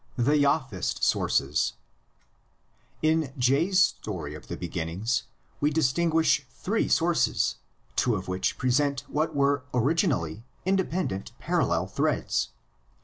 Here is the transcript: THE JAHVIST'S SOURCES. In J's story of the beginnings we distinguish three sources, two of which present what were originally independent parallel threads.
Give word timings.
THE 0.17 0.35
JAHVIST'S 0.41 1.05
SOURCES. 1.05 1.73
In 3.03 3.31
J's 3.37 3.83
story 3.83 4.33
of 4.33 4.47
the 4.47 4.57
beginnings 4.57 5.25
we 5.59 5.69
distinguish 5.69 6.43
three 6.49 6.87
sources, 6.87 7.57
two 7.95 8.15
of 8.15 8.27
which 8.27 8.57
present 8.57 9.01
what 9.07 9.35
were 9.35 9.63
originally 9.75 10.43
independent 10.65 11.37
parallel 11.37 11.85
threads. 11.85 12.49